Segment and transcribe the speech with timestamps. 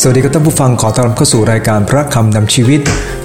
[0.00, 2.80] สวัสดีครับท่านผู้ฟังขอต้อนรับเข้าสู่รายการพระคำนำชีวิต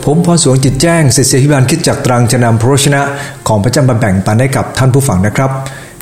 [0.05, 3.01] ผมพรสวงจิตแจ้งศิษยพิบาลคิดจากตรังจะนำพระชนะ
[3.47, 5.51] ของพระเจ้ามาแบ่งปันให้กับท่านผู้ฟังนะครับ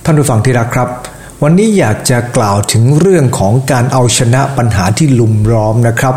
[0.05, 0.88] ท่านผู้ฟังที่รักครับ
[1.44, 6.16] วันนี้อยากจะกล่าวถึงเรื่องของการเอาชนะปัญหาที่ลุมล้อมนะครับ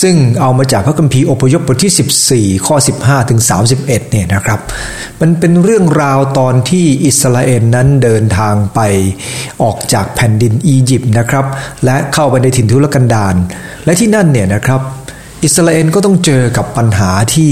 [0.00, 3.40] ซึ่งเอามาจากพระคัมภีร์อพยพบทที่ 14 ข้อ 15 ถึง
[3.70, 4.60] 31 เนี่ยนะครับ
[5.20, 8.80] มันเป็นเรื่องราวตอนที่อิสราเอลนั้นเดินทางไป
[9.62, 11.44] ออกจากแผ่นดินอียิปต์นะครับ
[11.84, 13.34] และเข้าไปในถิ่นทุรกันดาร
[13.84, 14.80] และที่นั่นเนี่ยนะครับ
[15.44, 17.50] อิสราเอลก็ต้องเจอกับปัญหาที่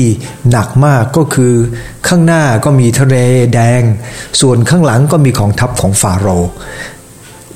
[0.50, 1.54] หนักมากก็คือ
[2.08, 3.16] ข้างหน้าก็มีทะเล
[3.54, 3.82] แดง
[4.40, 6.50] ส่วนข้างหลังก็มีของทัพของฟาโรห์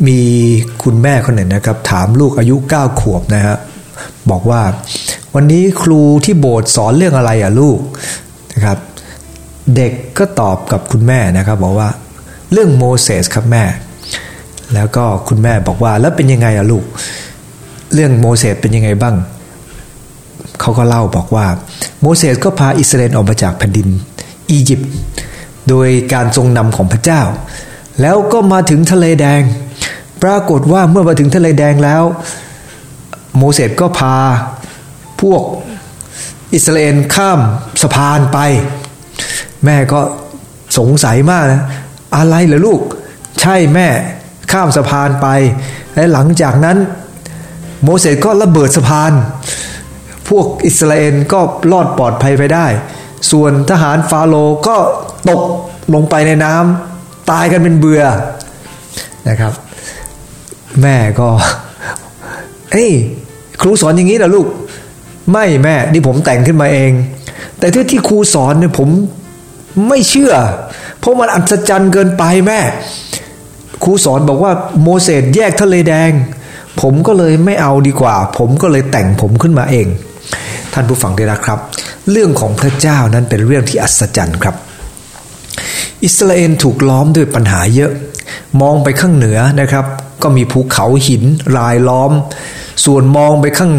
[0.07, 0.21] มี
[0.83, 3.57] คุณแม่คนหนึ่งนะครับ ถามลูกอายุ 9 ขวบนะฮะ
[4.31, 4.63] บอกว่า
[5.35, 7.79] วันนี้ครูที่โบสถ์สอนเรื่องอะไรอะลูก
[8.55, 8.79] นะครับ
[9.77, 11.89] เด็กก็ตอบกับคุณแม่นะครับ บอกว่า
[12.53, 13.65] เรื่องโมเสสครับแม่
[14.75, 16.85] แล้วก็คุณแม่บอกว่าแล้วเป็นยังไงอะลูก
[17.95, 19.17] เรื่องโมเสสเป็นยังไงบ้าง
[20.61, 21.47] เขาก็เล่าบอกว่า
[22.01, 23.89] โมเสสก็พาอิสราเอลออกมาจากแผ่นดิน
[24.51, 24.91] อียิปต์
[25.69, 27.23] โดยการทรงนำของพระเจ้า
[28.01, 29.43] แล้วก็มาถึงทะเลแดง
[30.23, 32.03] ปรากฏว่าเมื่อมาถึงทะเลแดงแล้ว
[33.37, 34.17] โมเสสก็พา
[35.23, 35.43] พวก
[36.55, 37.41] อิสราเอลข้าม
[37.83, 38.39] สะพานไป
[39.65, 40.01] แม่ก็
[40.79, 41.63] สงสัยมากนะ
[42.17, 42.81] อะไรเหรอลูก
[43.41, 43.89] ใช่แม่
[44.53, 45.29] ข้ามสะพานไป
[45.95, 46.79] และหลังจากนั้น
[47.83, 49.13] โมเสสก็ระเบิดสะพาน
[50.29, 51.41] พวกอิสราเอลก็
[51.73, 52.67] รอดปลอดภัยไปได้
[53.31, 54.35] ส่วนทหารฟาโร
[54.69, 54.77] ก็
[55.29, 55.43] ตก
[55.95, 58.03] ลงไปในน้ำตายกันเป็นเบื่อ
[59.29, 59.53] นะครับ
[60.83, 61.29] แม่ก็
[62.73, 62.93] เอ้ย
[63.61, 64.49] ครูสอนอย่างนี้เหรอลูก
[65.33, 66.93] ไม่แม่นี่ผมแต่งขึ้นมาเอง
[67.59, 68.89] แต่ที่ที่ครูสอนเนี่ยผม
[69.89, 70.33] ไม่เชื่อ
[71.01, 72.61] เพราะมันอัศจรรย์เกินไปแม่
[73.85, 76.11] ครูสอนบอกว่าโมเสสแยกทะเลแดง
[76.81, 79.87] ผมก็เลยไม่เอาดีกว่า ผมก็เลยแต่งผมขึ้นมาเอง
[80.73, 81.59] ท่านผู้ฟังได้นะครับ
[82.11, 84.55] เรื่องของพระเจ้านั้นเป็นเรื่องที่อัศจรรย์ครับ
[86.05, 87.93] อิสราเอลถูกล้อมด้วยปัญหาเยอะ
[88.61, 89.85] มองไปข้างเหนือนะครับ
[90.23, 91.23] ก็มีภูเขาหิน
[91.57, 92.13] รายล้อม
[92.85, 93.73] ส่วนมองไปข้าง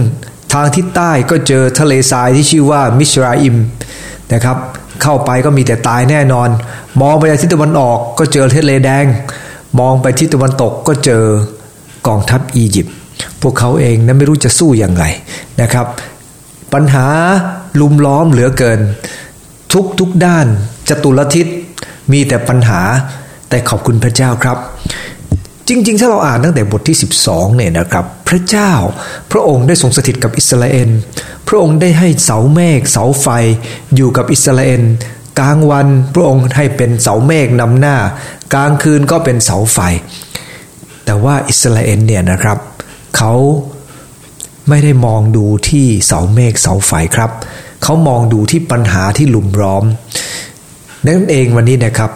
[0.54, 3.56] ทางทิศใต้ก็เจอทะเลทรายที่ชื่อว่ามิชราอิม
[4.34, 4.58] นะครับ
[5.02, 6.50] เข้าไปก็มีแต่ตายแน่นอน
[7.02, 9.06] มองไปทิศตะวันออกก็เจอทะเลแดง
[9.80, 11.24] มองไปทิศตะวันตกก็เจอ
[12.08, 12.96] กองทัพอียิปต์
[13.42, 15.06] พวกเขาเองนั้นไม่รู้จะสู้อย่างไร
[15.62, 15.86] นะครับ
[16.74, 17.08] ปัญหา
[17.80, 18.80] ลุมล้อมเหลือเกิน
[19.74, 20.46] ทุกทุกด้าน
[20.90, 21.48] จตุรทิศ
[22.12, 22.82] มีแต่ปัญหา
[23.50, 24.58] แต่ขอบคุณพระเจ้าครับ
[25.68, 28.72] จริง ๆ ถ้าเราอ่านตั้งแต่บทที่ 12เนี่ยนะครับพระเจ้า
[29.32, 30.90] พระองค์ได้ทรงสถิตกับอิสราเอล
[31.48, 33.28] พระองค์ได้ให้เสาเมฆเสาไฟ
[33.96, 34.82] อยู่กับอิสราเอล
[35.40, 37.98] กลางวันพระองค์ให้เป็นเสาเมฆนำหน้า
[38.54, 39.78] กลางคืนก็เป็นเสาไฟ
[41.06, 42.58] แต่ว่าอิสราเอลเนี่ยนะครับ
[43.18, 43.34] เขา
[44.70, 47.32] ไม่ได้มองดูที่เสาเมฆเสาไฟครับ
[47.84, 49.84] เขามองดูที่ปัญหาที่ลุมล้อม
[51.06, 52.12] นั่นเองวันนี้นะครับ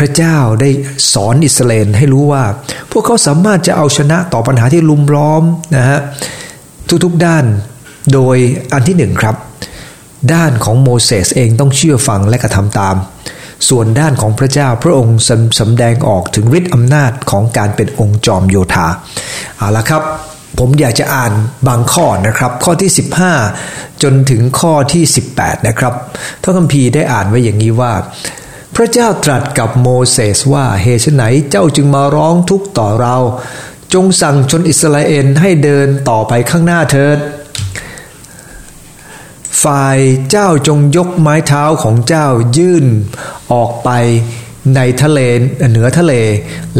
[0.00, 0.70] พระเจ้าได้
[1.12, 2.44] สอนอิสราเอลให้รู้ว่า
[2.90, 5.42] พวกเขาสามารถจะเอาชนะต่อปัญหาที่ลุมล้อม
[5.76, 5.98] นะฮะ
[7.04, 7.44] ทุกๆด้าน
[8.12, 8.36] โดย
[8.72, 9.36] อันที่หนึ่งครับ
[10.34, 12.96] ด้านของโมเสสเองต้องเชื่อฟังและกระทำตาม
[13.68, 15.18] ส่วนด้านของพระเจ้าพระองค์
[15.60, 18.88] สำแดงออกถึงฤทธิ์อำนาจของการเป็นองค์จอมโยธา
[19.56, 20.02] เอาละครับ
[20.58, 21.32] ผมอยากจะอ่าน
[21.68, 22.90] บางข้อนะครับ ข้อที่
[23.46, 25.04] 15 จนถึงข้อที่
[25.36, 25.94] 18 นะครับ
[26.42, 27.92] พระคัมภีร์ได้อ่านไว้อย่างนี้ว่า
[28.82, 33.16] ระเจ้าตรัสกับโมเสสว่าเหตุไหนเจ้าจึงมาร้องทุกข์ต่อเรา
[33.94, 37.18] จงสั่งชนอิสราเอลให้เดินต่อไปข้างหน้าเถิด
[39.62, 39.98] ฝ่าย
[40.30, 42.26] เจ้าจงยกไม้เท้าของเจ้า
[42.56, 42.86] ยื่น
[43.52, 43.90] ออกไป
[44.76, 45.20] ในทะเล
[45.70, 46.14] เหนือทะเล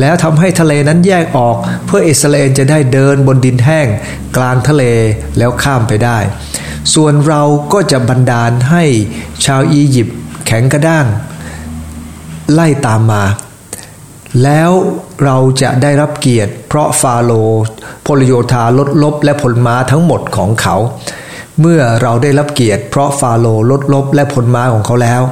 [0.00, 1.56] แล้วทำให้ทะเลนั้นแยกออก
[1.86, 3.86] เพื่ออิสราเอลจะได้เดินบนดินแห้ง
[4.36, 4.84] กลางทะเล
[5.38, 6.18] แล้วข้ามไปได้
[6.94, 8.84] ส่วนเราก็จะบันดาลให้
[9.44, 11.06] ชาวอียิปต์แข็งกระด้าง
[12.52, 13.24] ไล่ตามมา
[14.42, 14.70] แล้ว
[15.24, 17.32] เราจะได้รับเกียรติ เพราะฟาโล
[18.06, 20.76] พลโยธาลดลบ และผลม้าทั้งหมดของเขา
[21.60, 25.22] เมื่อเราได้รับเกียรติเพราะฟาโลลดลบ และผลม้าของเขาแล้ว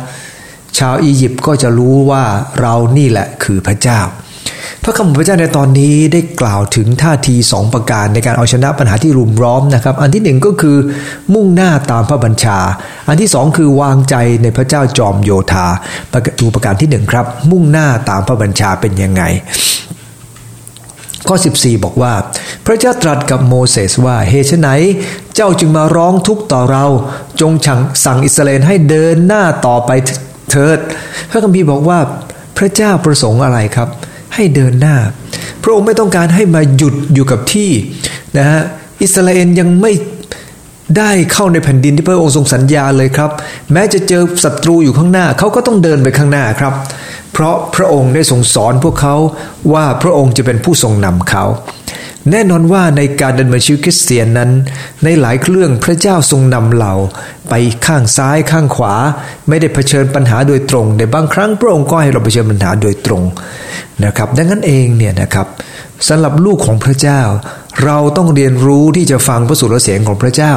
[0.79, 2.25] ชาวอียิปต์ก็จะรู้ว่า
[2.61, 4.00] เรานี่แหละคือพระเจ้า
[4.82, 10.76] พระคำของพระเจ้าในตอนนี้ได้กล่าวถึงท่าทีสองประการในการเอาชนะปัญหาที่รุมร้อมนะครับ อันที่หนึ่งก็คือ
[11.35, 12.59] มุ่งหน้าตามพระบัญชา
[13.09, 15.67] อันที่สองคือวางใจในพระเจ้าจอมโยธา
[16.41, 19.23] ดูประการที่หนึ่งครับ มุ่งหน้าตามพระบัญชาเป็นยังไง
[21.29, 22.12] ข้อ 14 บอกว่า
[22.67, 24.71] พระเจ้าตรัสกับโมเสสว่าเหตุไหน
[25.35, 26.85] เจ้าจึงมาร้องทุกข์ต่อเรา
[27.41, 27.53] จง
[28.05, 29.91] สั่งอิสราเอลให้เดินหน้าต่อไป
[30.50, 30.79] เถิด
[31.31, 31.99] พระคัมภีร์บอกว่า
[32.59, 33.88] พระเจ้าประสงค์อะไรครับ
[34.34, 34.96] ให้เดินหน้า
[35.62, 37.70] พระองค์ไม่ต้องการให้มาหยุดอยู่กับที่
[38.38, 38.60] นะฮะ
[39.02, 39.92] อิสราเอลยังไม่
[40.98, 43.30] ได้เข้าในแผ่นดินที่พระองค์ทรงสัญญาเลยครับ
[43.72, 46.72] แม้จะเจอศัตรูอยู่ข้างหน้าเขาก็ต้องเดินไปข้างหน้าครับ
[47.38, 49.17] เพราะพระองค์ได้ทรงสอนพวกเขา
[49.73, 51.44] ว่าพระองค์จะเป็นผู้ทรงนำเขา
[52.31, 54.50] แน่นอนว่าในการดำเนินชีวิตคริสเตียนนั้น
[55.05, 56.93] ในหลายเรื่องพระเจ้าทรงนำเรา
[57.49, 57.55] ไป
[57.87, 58.94] ข้างซ้ายข้างขวา
[59.49, 63.23] ไม่ได้เผชิญปัญหาโดยตรงในบางครั้งพระองค์ก็ให้เราเผชิญปัญหาโดยตรง
[64.05, 65.46] นะครับ ดังนั้นเองเนี่ยนะครับ
[66.08, 67.20] สำหรับลูกของพระเจ้า
[67.85, 70.52] เราต้องเรียนรู้ที่จะฟังพระสุรเสียงของพระเจ้า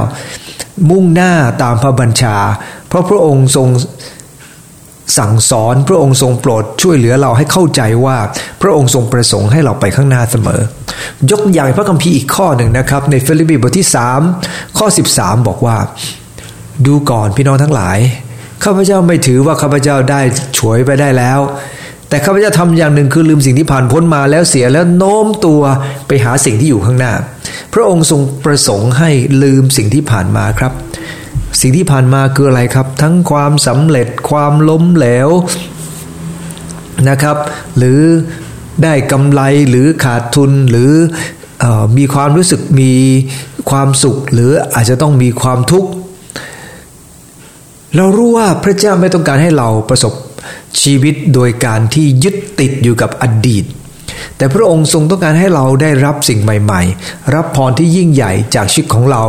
[0.90, 1.34] มุ่งหน้า
[1.64, 2.38] ตามพระบัญชา
[2.88, 3.68] เพราะพระองค์ทรง
[5.18, 8.18] สั่งสอนพระองค์ทรงโปรดช่วยเหลือเราให้เข้าใจว่า
[8.62, 10.62] พระองค์ทรงประสงค์ให้เราไปข้างหน้าเสมอ
[11.32, 13.88] ยกอย่างพระคัมภีร์อีกข้อหนึ่งนะครับ ในฟิลิปปีบทที่
[14.32, 15.78] 3 ข้อ 13 บอกว่า
[16.86, 17.98] ดูก่อนพี่น้องทั้งหลาย
[18.64, 20.22] ข้าพเจ้าไม่ถือว่าข้าพเจ้าได้
[20.58, 21.40] ฉวยไปได้แล้ว
[22.10, 25.62] แต่ข้าพเจ้าทำอย่างหนึ่งคือลืมสิ่งที่ผ่านพ้นมาแล้วเสียแล้วโน้มตัว
[26.08, 27.14] ไปหาสิ่งที่อยู่ข้างหน้า
[27.74, 29.10] พระองค์ทรงประสงค์ให้
[29.44, 30.72] ลืมสิ่งที่ผ่านมาครับ
[31.60, 35.30] สิ่งที่ผ่านมาคืออะไรครับ ทั้งความสำเร็จความล้มเหลว
[37.10, 37.38] นะครับ
[37.78, 38.00] หรือ
[38.84, 40.92] ได้กำไรหรือขาดทุนหรือ
[41.64, 41.66] อ
[41.98, 42.94] มีความรู้สึกมี
[43.70, 45.90] ความสุข หรืออาจจะต้องมีความทุกข์
[47.96, 50.14] เรารู้ว่าพระเจ้าไม่ต้องการให้เราประสบ
[50.82, 53.66] ชีวิตโดยการที่ยึดติดอยู่กับอดีต
[54.38, 59.24] แต่พระองค์ทรงต้องการให้เราได้รับสิ่งใหม่ ๆ รับพรที่ยิ่งใหญ่จากชีวิตของเรา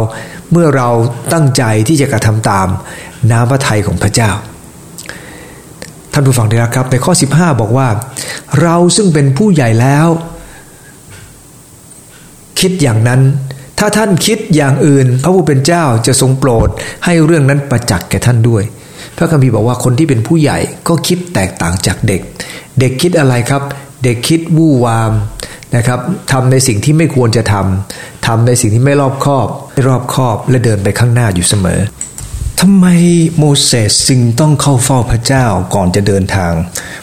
[0.52, 0.88] เมื่อเรา
[1.32, 2.68] ตั้งใจที่จะกระทำตาม
[3.30, 4.30] น้ำพระทัยของพระเจ้า
[6.12, 7.88] ท่านผู้ฟังที่รักครับในข้อ 15 บอกว่า
[8.62, 10.08] เราซึ่งเป็นผู้ใหญ่แล้ว
[12.60, 13.20] คิดอย่างนั้น
[13.78, 16.68] ถ้าท่านคิดอย่างอื่น พระผู้เป็นเจ้าจะทรงโปรด
[17.04, 18.62] ให้เรื่องนั้นประจักษ์แก่ท่านด้วย
[19.16, 20.58] พระคัมภีร์บอกว่าคนที่เป็นผู้ใหญ่
[20.88, 22.20] ก็คิดแตกต่างจากเด็ก
[22.80, 23.62] เด็กคิดอะไรครับ
[24.02, 25.12] เด็กคิดวู่วาม
[25.76, 26.00] นะครับ
[26.32, 31.80] ทำในสิ่งที่ไม่ควรจะทำทำในสิ่งที่ไม่รอบคอบไม่รอบคอบและเดินไปข้างหน้าอยู่เสมอ
[32.60, 32.86] ทำไม
[33.38, 36.52] โมเสสจึงต้องเข้าเฝ้าพระเจ้าก่อนจะเดินทาง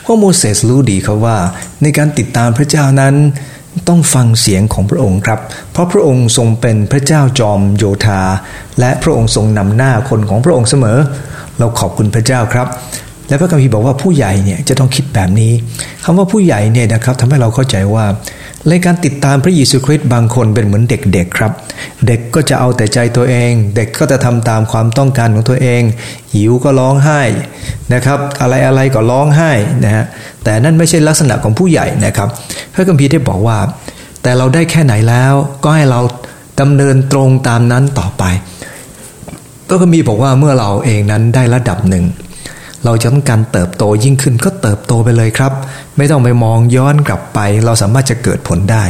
[0.01, 1.37] เพราะโมเสสรู้ดีครับว่า
[1.81, 3.15] ในการติดตามพระเจ้านั้น
[3.87, 5.39] ต้องฟังเสียงของพระองค์ครับ
[5.71, 8.21] เพราะพระองค์ทรงเป็นพระเจ้าจอมโยธา
[8.79, 10.97] และพระองค์ทรงนำหน้าคนของพระองค์เสมอ
[11.57, 12.67] เราขอบคุณพระเจ้าครับ
[13.29, 15.51] และพระคัมภีร์บอกว่าผู้ใหญ่เนี่ยจะต้องคิดแบบนี้
[16.03, 18.05] คำว่าผู้ใหญ่เนี่ยนะครับทำให้เราเข้าใจว่า
[18.69, 21.51] ในการติดตามพระเยซูคริสต์บางคนเป็นเหมือนเด็กๆครับ
[22.07, 25.81] เด็กก็จะเอาแต่ใจตัวเอง เด็กก็จะทำตามความต้องการของตัวเอง
[26.33, 27.21] หิวก็ร้องไห้
[27.93, 29.51] นะครับอะไรอะไรก็ร้องไห้
[29.85, 30.05] นะฮะ
[30.43, 32.29] แต่นั่นไม่ใช่ลักษณะของผู้ใหญ่นะครับ
[32.73, 33.57] พระคัมภีร์ได้บอกว่า
[34.23, 35.33] แต่เราได้แค่ไหนแล้ว
[35.63, 35.99] ก็ให้เรา
[36.61, 38.23] ดำเนินตรงตามนั้นต่อไป
[39.67, 42.05] พระก็มีบอกว่าเมื่อเราเองนั้นได้ระดับหนึ่ง
[42.85, 45.51] เราจะต้องการเติบโตยิ่งขึ้นก็เติบโตไปเลยครับ
[45.97, 48.83] ไม่ต้องไปมองย้อนกลับไป เราสามารถจะเกิดผลได้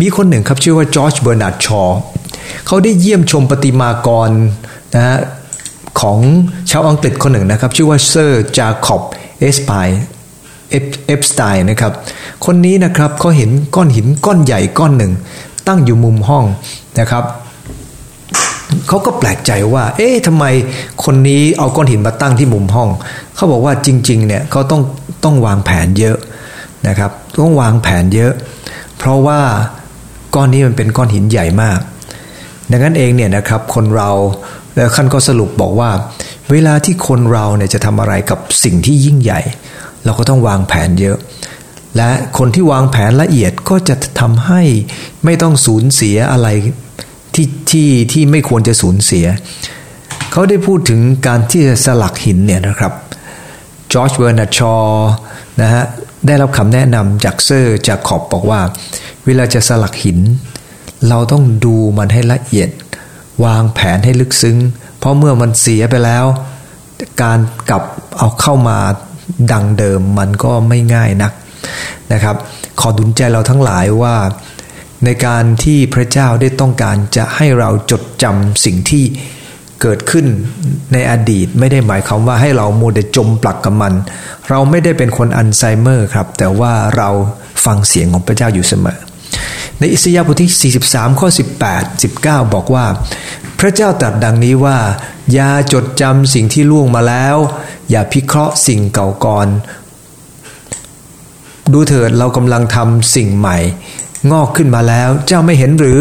[0.00, 1.82] มีคนหนึ่งครับชื่อว่าจอร์จเบอร์นาร์ดชอ
[2.66, 4.30] เขาได้เยี่ยมชมปฏิมากร
[4.94, 5.18] นะฮะ
[6.00, 6.18] ของ
[6.70, 9.02] ชาวอังกฤษคนหนึ่งนะครับ ชื่อว่าเซอร์จาคอบ
[9.40, 9.70] เอสไพ
[10.70, 11.92] เอฟสไตน์นะครับ
[12.44, 15.12] คนนี้นะครับเขาเห็นก้อนหินก้อนใหญ่ก้อนหนึ่ง
[15.66, 16.44] ตั้งอยู่มุมห้อง
[17.00, 17.24] นะครับ
[18.88, 20.44] เขาก็แปลกใจว่า เอ๊ะทำไม
[21.04, 22.88] คนนี้เอาก้อนหินมาตั้งที่มุมห้อง
[23.34, 24.82] เขาบอกว่าจริงๆเนี่ยเขาต้อง
[25.24, 26.16] ต้องวางแผนเยอะ
[26.88, 27.10] นะครับ
[27.42, 28.32] ต้องวางแผนเยอะ
[28.98, 29.40] เพราะว่า
[30.34, 31.78] ก้อนนี้มันเป็นก้อนหินใหญ่มาก
[32.70, 34.10] ดังนั้นเองเนี่ยนะครับคนเรา
[34.74, 35.90] แล้วขั้นก็สรุปบอกว่า
[36.50, 39.40] เวลาที่คนเราเนี่ยจะทำอะไรกับสิ่งที่ยิ่งใหญ่
[40.04, 41.16] เราก็ต้องวางแผนเยอะ
[41.96, 44.62] และคนที่วางแผนละเอียดก็จะทำให้
[45.24, 46.48] ไม่ต้องสูญเสียอะไร
[47.36, 49.26] ที่ที่ที่ไม่ควรจะสูญเสีย
[50.32, 52.92] เขาได้พูดถึงการที่จะสลักหินเนี่ยนะครับ
[53.92, 54.76] จอร์จเบอร์นาร์ดชอ
[55.60, 55.84] นะฮะ
[56.26, 58.60] ได้รับคำแนะนำจากเซอร์จาคอบบอกว่า
[59.24, 60.18] เวลาจะสลักหิน
[61.08, 62.70] เราต้องดูมันให้ละเอียด
[63.44, 64.56] วางแผนให้ลึกซึ้ง
[64.98, 66.24] เพราะเมื่อมันเสียไปแล้ว
[67.22, 67.38] การ
[67.70, 67.82] กลับ
[68.18, 68.78] เอาเข้ามา
[69.52, 71.32] ดังเดิมมันก็ไม่ง่ายนัก
[72.12, 72.36] นะครับ
[72.80, 74.14] ขอดุลใจเราทั้งหลายว่า
[75.04, 79.04] ในการที่พระเจ้าได้ต้องการจะให้เราจดจำสิ่งที่
[79.82, 80.26] เกิดขึ้น
[80.92, 83.94] ในอดีตไม่ได้หมายความว่าให้เราโมเดจมปลักกับมัน
[84.48, 87.08] เราไม่ได้เป็นคนอัลไซเมอร์ครับ แต่ว่าเรา
[87.64, 88.98] ฟังเสียงของพระเจ้าอยู่เสมอ
[89.78, 91.28] ในอิสยาห์บทที่ 43 ข้อ
[91.70, 92.86] 18 19 บอกว่า
[93.60, 94.78] พระเจ้าตรัสดังนี้ว่า
[95.32, 97.36] อย่าจดจำสิ่งที่ล่วงมาแล้ว
[97.90, 99.48] อย่าพิเคราะห์สิ่งเก่าก่อน
[101.72, 103.58] ดูเถิดเรากำลังทำสิ่งใหม่
[104.32, 105.98] งอกขึ้นมาแล้ว เจ้าไม่เห็นหรือ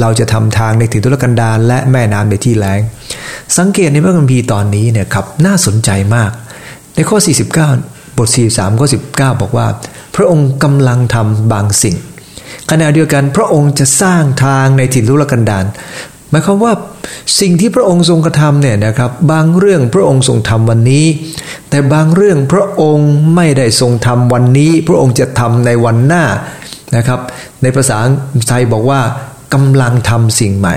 [0.00, 2.80] เราจะทำทางในถิ่นทุรกันดารและแม่น้ำในที่แล้ง
[3.58, 6.30] สังเกตในพระคัมภีร์ตอนนี้เนี่ยครับน่าสนใจมาก
[6.94, 9.66] ในข้อ 49 บท 43 ข้อ 19 บอกว่า
[10.16, 11.96] พระองค์กำลังทำบางสิ่ง
[12.70, 15.64] ขณะเดียวกันพระองค์จะสร้างทางในถิ่นทุรกันดาร
[16.30, 16.72] หมายความว่า
[17.40, 21.06] สิ่งที่พระองค์ทรงกระทำเนี่ยนะครับ บางเรื่องพระองค์ทรงทำวันนี้
[21.70, 26.24] แต่บางเรื่องพระองค์ไม่ได้ทรงทำวันนี้ พระองค์จะทำในวันหน้า
[26.96, 27.20] นะครับ
[27.62, 27.98] ในภาษา
[28.48, 29.00] ไทยบอกว่า
[29.54, 30.76] กำลังทำสิ่งใหม่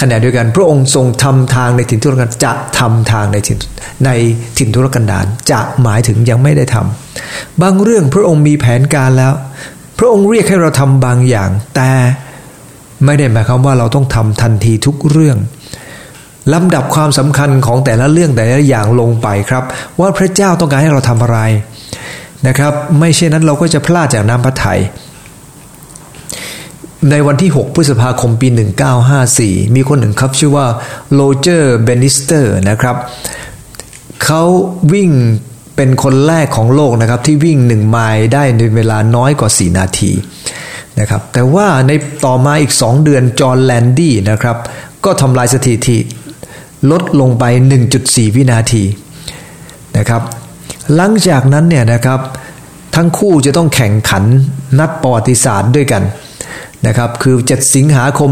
[0.00, 3.58] ขณะเดียวกันพระองค์ทรงทำทางในถิ่นทุรกันจะทำทางในถิ่น
[4.04, 4.10] ใน
[4.58, 9.32] ถิ่นทุรกันดารจะหมายถึงยังไม่ได้ทำบางเรื่องพระองค์มีแผนการแล้ว
[9.98, 11.90] พระองค์เรียกให้เราทำบางอย่าง แต่
[13.04, 15.38] ไม่ได้หมายความว่าเราต้องทำทันทีทุกเรื่อง
[16.52, 19.64] ลำดับความสำคัญของแต่ละเรื่องแต่ละอย่างลงไปครับ
[20.00, 21.38] ว่าพระเจ้าต้องการให้เราทำอะไร
[22.46, 24.80] นะครับ ไม่เช่นนั้นเราก็จะพลาดจากน้ำพระทัย
[27.10, 28.48] ในวันที่ 6 พฤษภาคมปี
[29.12, 30.66] 1954 มีคนหนึ่งครับชื่อว่า
[31.14, 32.96] โรเจอร์เบนิสเตอร์นะครับ
[34.24, 34.42] เขา
[34.92, 35.10] วิ่ง
[35.76, 40.12] เป็นคนแรกของโลกนะครับ ที่วิ่งหนึ่งไมล์ได้ในเวลาน้อยกว่า 4 นาที
[41.00, 41.92] นะครับแต่ว่าใน
[42.24, 44.56] ต่อมาอีก 2 เดือนจอห์นแลนดี้นะครับ
[45.04, 45.98] ก็ทำลายสถิติ
[46.90, 47.44] ลดลงไป
[47.90, 48.84] 1.4 วินาที
[49.96, 50.22] นะครับ
[50.94, 52.20] หลังจากนั้นเนี่ยนะครับ
[52.96, 54.24] ทั้งคู่จะต้องแข่งขัน
[54.78, 56.02] นัดประวัติศาสตร์ด้วยกัน
[56.86, 58.30] นะครับคือ 7 สิงหาคม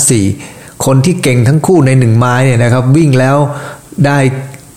[0.00, 3.36] 1954 คนที่เก่งทั้งคู่ในหนึ่งไมล์เนี่ยนะครับวิ่งแล้ว
[4.06, 4.18] ได้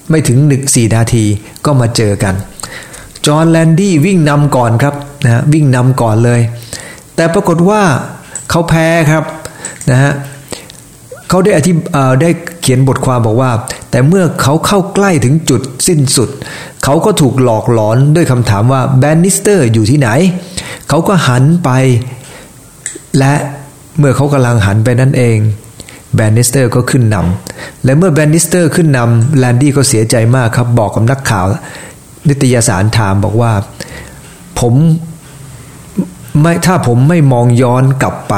[0.10, 1.25] ไม่ถึงหนึ่งสี่นาที
[1.66, 2.36] ก็มาเจอกัน
[3.25, 6.42] จอห์นแลนดี้วิ่งนำก่อนครับนะวิ่งนำก่อนเลย
[7.16, 7.82] แต่ปรากฏว่า
[8.50, 9.24] เขาแพ้ครับ
[9.92, 10.14] นะฮะ
[11.29, 11.72] เขาได้อธิ
[12.22, 12.29] ได้
[12.62, 13.51] เขียนบทความบอกว่า
[13.91, 16.29] แต่เมื่อเขาเข้าใกล้ถึงจุดสิ้นสุด
[16.84, 20.10] เขาก็ถูกหลอกหลอนด้วยคำถามว่าแบนนิสเตอร์อยู่ที่ไหน
[20.89, 21.70] เขาก็หันไป
[23.17, 23.34] และ
[23.98, 25.38] เมื่อเขากำลังหันไปนั่นเอง
[26.15, 31.46] แบนนิสเตอร์ก็ขึ้นนำและเมื่อแบนนิสเตอร์ขึ้นนำแลนดี้ก็เสียใจมากครับบอกกับนักข่าว
[32.27, 33.51] นิตยสารถามบอกว่า
[34.60, 34.74] ผม
[36.42, 38.36] ไม่ถ้าผมไม่มองย้อนกลับไป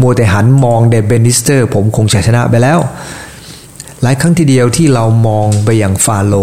[0.00, 2.78] มัวแต่หันมองแบนนิสเตอร์ ผมคงชนะไปแล้ว
[4.02, 6.34] หลายครั้งทีเดียวที่เรามองไปอย่างฟาโล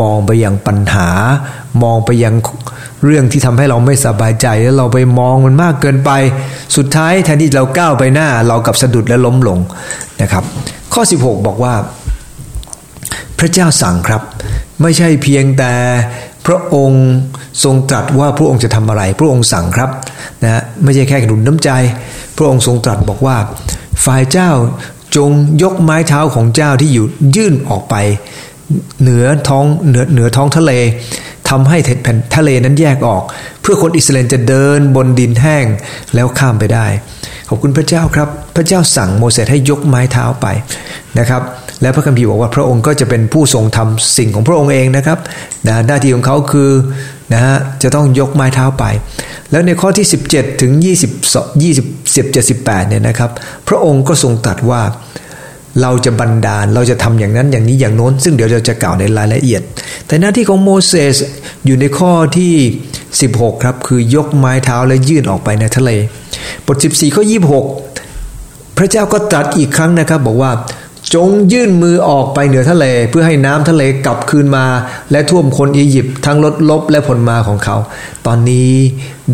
[0.00, 1.08] มองไปอย่างปัญหา
[1.82, 2.34] มองไปอยัง
[3.04, 6.10] เรื่องที่ทำให้เราไม่สบายใจแล้วเราไปมองมันมากเกินไป
[6.76, 9.58] สุดท้ายแทนที่เราก้าวไปหน้า เรากับสะดุดและล้มลง
[10.22, 10.44] นะครับ
[10.94, 11.74] ข้อ 16 บอกว่า
[13.38, 14.22] พระเจ้าสั่งครับ
[14.82, 15.72] ไม่ใช่เพียงแต่
[16.46, 17.04] พระองค์
[17.64, 19.90] ทรงตรัสว่าพระองค์จะทำอะไร พระองค์สั่งครับ
[20.44, 21.70] นะไม่ใช่แค่กระดุนน้ำใจ
[22.36, 23.36] พระองค์ทรงตรัสบอกว่า
[24.04, 24.50] ฝ่ายเจ้า
[25.16, 25.30] จง
[25.62, 27.06] ยกไม้เท้าของเจ้าที่อยู่
[27.36, 27.94] ยื่นออกไป
[29.00, 30.72] เหนือท้องเหนือเหนือท้องทะเล
[31.48, 33.22] ทำให้แผ่นทะเลนั้นแยกออก
[33.60, 35.66] เพื่อคนอิสราเอลจะเดินบนดินแห้ง
[36.14, 36.86] แล้วข้ามไปได้
[37.48, 40.46] ขอบคุณพระเจ้าครับ พระเจ้าสั่งโมเสสให้ยกไม้เท้าไป
[41.18, 41.42] นะครับ
[41.82, 45.18] และพระคัมภีร์บอกว่าพระองค์ก็จะเป็นผู้ทรงทำสิ่งของพระองค์เองนะครับ
[45.66, 46.70] นะหน้าที่ของเขาคือ
[47.32, 48.84] นะฮะจะต้องยกไม้เท้าไป
[49.50, 50.72] แล้วในข้อที่ 17 ถึง
[51.22, 53.30] 20 20 17 18เนี่ยนะครับ
[53.68, 54.82] พระองค์ก็ทรงตรัสว่า
[55.82, 59.62] เราจะบันดาลเราจะทำอย่างนั้นอย่างนี้อย่างโน้น ซึ่งเดี๋ยวเราจะกล่าวในรายละเอียด
[60.06, 61.16] แต่หน้าที่ของโมเสส
[61.66, 62.54] อยู่ในข้อที่
[63.08, 65.90] 16 ครับ คือยกไม้เท้าและยื่นออกไปในทะเล
[66.66, 67.22] บท 14 ข้อ
[68.00, 70.50] 26 พระเจ้าก็ตรัสอีกครั้งนะครับ บอกว่า
[71.14, 74.66] จงยื่นมือออกไปเหนือทะเลเพื่อให้น้ำทะเลกลับคืนมา
[75.10, 77.76] และท่วมคนอียิปต์ทั้งลดลบและผลมาของเขา
[78.26, 78.70] ตอนนี้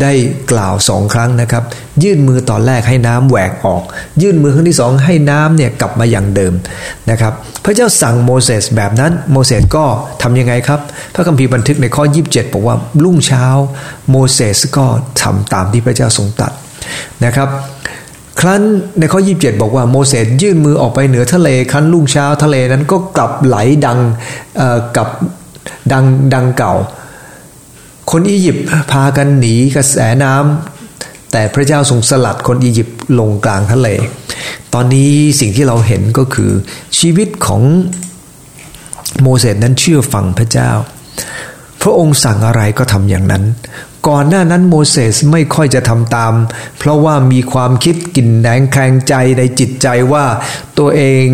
[0.01, 0.11] ได้
[0.51, 1.63] กล่าวสองครั้งนะครับ
[2.03, 3.83] ยื่นมือตอนแรกให้น้ำแหวกออก
[4.21, 6.53] ยื่นมือครั้งที่สองให้น้ำเนี่ยกลับมาอย่างเดิม
[7.09, 9.85] นะครับ พระเจ้าสั่งโมเสสแบบนั้นโมเสสก็
[10.21, 10.79] ทํำยังไงครับ
[11.13, 13.45] พระคัมภีร์บันทึกในข้อ 27 บอกว่ารุ่งเช้า
[14.09, 14.85] โมเสสก็
[15.21, 16.51] ทำตามที่พระเจ้าทรงตัด
[17.25, 17.49] นะครับ
[18.39, 18.61] ครั้น
[18.99, 23.99] ในข้อ 27 บอกว่าโมเสสยื่นมือออกไปเหนือทะเลครั้นลุ่งเช้าทะเลนั้นก็กลับไหลดัง
[24.97, 25.07] กับ
[25.91, 26.73] ดังดังเก่า
[28.11, 33.89] คนอียิปต์พากันหนีกระแสน้ำแต่พระเจ้าทรงสลัดคนอียิปต์ลงกลางทะเล
[34.73, 36.51] ตอนนี้สิ่งที่เราเห็นก็คือ
[36.99, 37.61] ชีวิตของ
[39.21, 40.71] โมเสสนั้นเชื่อฟังพระเจ้า
[41.81, 43.43] พระองค์สั่งอะไรก็ทำอย่างนั้น
[44.07, 46.33] ก่อนหน้านั้นโมเสสไม่ค่อยจะทำตาม
[46.79, 50.25] เพราะว่ามีความคิดกินแหนงแคลงใจในจิตใจว่า
[50.79, 51.25] ตัวเอง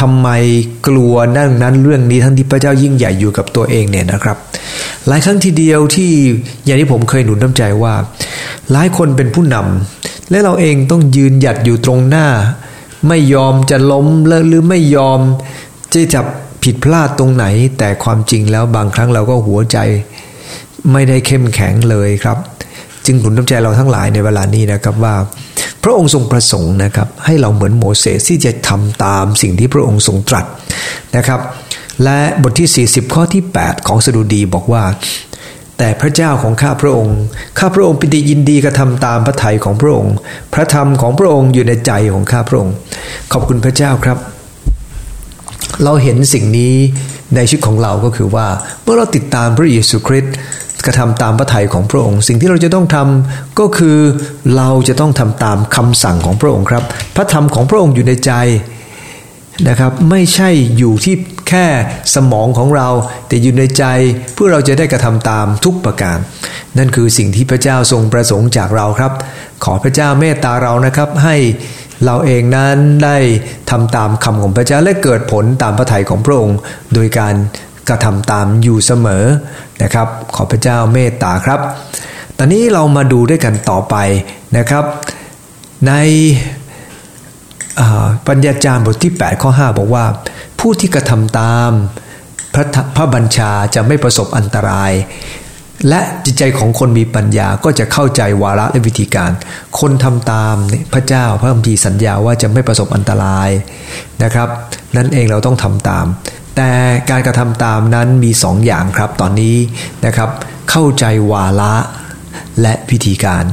[0.00, 0.28] ทำไม
[0.86, 4.36] กลัวนั่นนั้นเรื่องนี้ทั้งที่พระเจ้ายิ่งใหญ่อยู่กับตัวเองเนี่ยนะครับ
[5.08, 6.10] หลายครั้งทีเดียวที่
[6.64, 7.94] อย่างที่ผมเคยหนุนน้ำใจว่า
[8.72, 12.26] หลายคนเป็นผู้นำและเราเองต้องยืนหยัดอยู่ตรงหน้า
[13.08, 14.06] ไม่ยอมจะล้ม
[14.48, 15.20] หรือไม่ยอม
[15.92, 16.26] จะจับ
[16.62, 17.44] ผิดพลาดตรงไหน
[17.78, 19.78] แต่ความจริงแล้วบางครั้งเราก็หัวใจ
[20.92, 22.38] ไม่ได้เข้มแข็งเลยครับ
[23.06, 25.14] จึงหนุนน้ำใจเราทั้งหลายในเวลานี้นะครับว่า
[25.82, 30.46] พระองค์ทรงประสงค์นะครับ ให้เราเหมือนโมเสสที่จะทำตามสิ่งที่พระองค์ทรงตรัส
[31.16, 31.40] นะครับ
[32.04, 34.84] และบทที่ 40 ข้อที่ 8 ของสดุดีบอกว่า
[35.78, 37.18] แต่แต่พระเจ้าของข้าพระองค์
[37.58, 40.14] ข้าพระองค์ปิติยินดีกระทำตามพระทัยของพระองค์
[40.54, 42.74] พระธรรมของพระองค์อยู่ในใจของข้าพระองค์
[43.32, 44.18] ขอบคุณพระเจ้าครับ
[45.84, 46.74] เราเห็นสิ่งนี้
[47.34, 48.46] ในชีวิตของเราก็คือว่า
[48.82, 50.34] เมื่อเราติดตามพระเยซูคริสต์
[50.86, 53.98] กระทำตามพระทัยของพระองค์ สิ่งที่เราจะต้องทำก็คือ
[54.56, 56.82] เราจะต้องทำตามคำสั่งของพระองค์ครับ
[57.16, 58.32] พระธรรมของพระองค์อยู่ในใจ
[59.68, 61.14] นะครับไม่ใช่อยู่ที่
[61.48, 61.66] แค่
[62.14, 62.88] สมองของเรา
[63.26, 63.84] แต่อยู่ในใจ
[64.34, 66.18] เพื่อเราจะได้กระทำตามทุกประการ
[66.78, 69.12] นั่นคือสิ่งที่พระเจ้าทรงประสงค์จากเราครับ
[69.64, 71.36] ขอพระเจ้าเมตตาเรานะครับ ให้
[72.04, 73.18] เราเองนั้นได้
[73.70, 76.58] ทำตามคำของพระเจ้าและเกิดผลตามพระทัยของพระองค์
[76.94, 77.34] โดยการ
[77.88, 79.24] กระทำตามอยู่เสมอ
[79.82, 81.60] นะครับ ขอพระเจ้าเมตตาครับ
[82.38, 83.96] ตอนนี้เรามาดูด้วยกันต่อไป
[84.56, 84.84] นะครับ
[85.88, 85.92] ใน
[88.28, 90.04] ปัญญาจารย์บทที่ 8 ข้อ 5 บอกว่า
[90.60, 91.70] ผู้ที่กระทำตาม
[92.54, 92.64] พระ
[92.96, 94.92] พระบัญชาจะไม่ประสบอันตราย
[95.88, 99.30] และจิตใจของคนมีปัญญาก็จะเข้าใจวาระและวิธีการ
[99.80, 100.54] คนทำตาม
[100.94, 103.50] พระเจ้าพระคัมภีร์สัญญาว่าจะไม่ประสบอันตราย
[104.22, 104.48] นะครับ
[104.96, 106.06] นั่นเองเราต้องทำตาม
[106.56, 106.72] แต่
[107.10, 109.56] การกระทำตามนั้นมีสองอย่างครับตอนนี้
[110.06, 110.30] นะครับ
[110.70, 111.74] เข้าใจวาระ
[112.60, 113.44] และวิธีการ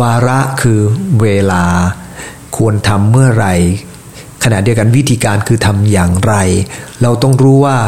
[0.00, 0.80] วาระคือ
[1.20, 1.64] เวลา
[2.56, 3.46] ควรทำเมื่อไร
[4.44, 6.34] ขณะเดียวกันวิธีการคือทำอย่างไร
[7.02, 7.78] เราต้องรู้ว่า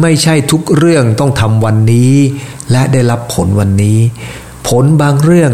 [0.00, 2.14] ไม่ใช่ทุกเรื่องต้องทำวันนี้
[2.72, 3.98] และได้รับผลวันนี้
[4.68, 5.52] ผลบางเรื่อง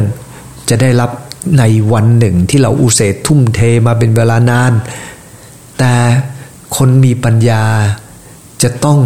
[0.69, 1.11] จะได้รับ
[1.59, 4.73] ในวันหนึ่งที่เราอุเสตทุ่มเทมาเป็นเวลานาน
[5.79, 5.95] แต่
[6.77, 7.65] คนมีปัญญา
[8.63, 9.01] จะต้อง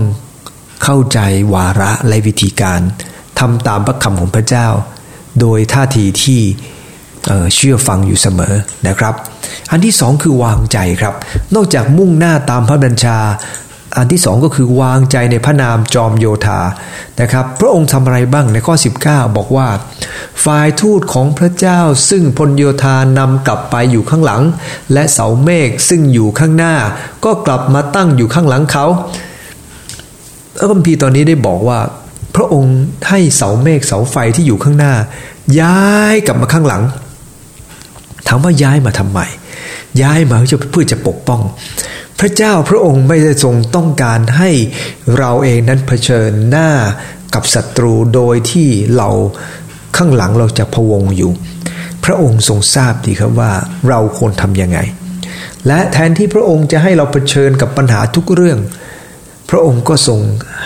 [0.82, 1.18] เข้าใจ
[1.54, 2.80] วาระและวิธีการ
[3.38, 4.68] ทำตามพระคำของพระเจ้า
[5.40, 6.40] โดยท่าทีที่
[7.54, 8.54] เชื่อฟังอยู่เสมอ
[8.88, 9.14] นะครับ
[9.70, 11.14] อันที่สองคือวางใจครับ
[11.54, 13.18] นอกจากมุ่งหน้าตามพระบัญชา
[13.96, 16.60] อันที่สองก็คือวางใจในพระนามจอมโยธา
[17.20, 18.74] นะครับ พระองค์ทำอะไรบ้างในข้อ
[19.06, 19.68] 19 บอกว่า
[20.44, 24.42] ฝ่ายทูตของพระเจ้าซึ่งพลโยธานำกลับไปอยู่ข้างหลัง
[24.92, 26.74] และเสาเมฆซึ่งอยู่ข้างหน้า
[27.24, 28.86] ก็กลับมาตั้งอยู่ข้างหลังเขา
[30.64, 31.78] พระคัมภีร์ตอนนี้ได้บอกว่า
[32.36, 32.76] พระองค์
[33.08, 34.94] ให้เสาเมฆเสาไฟที่อยู่ข้างหน้า
[35.60, 35.80] ย้า
[36.12, 36.82] ยกลับมาข้างหลัง
[38.26, 39.20] ถามว่าย้ายมาทำไม
[40.02, 41.40] ย้ายมาเพื่อจะปกป้อง
[42.20, 44.50] พระเจ้าพระองค์ไม่ได้ทรงต้องการให้
[45.18, 46.70] เราเองนั้นเผชิญหน้า
[47.34, 49.08] กับศัตรูโดยที่เรา
[49.96, 51.30] ข้างหลังเราจะพวงอยู่
[52.04, 53.52] พระองค์ทรงทราบดีครับว่า
[53.88, 54.78] เราควรทำยังไง
[55.66, 58.60] และแทนที่พระองค์จะให้เราเผชิญกับปัญหาทุกเรื่อง
[59.50, 60.20] พระองค์ก็ทรง